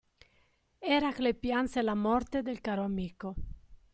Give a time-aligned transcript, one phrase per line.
[0.93, 3.35] Eracle pianse la morte del caro amico.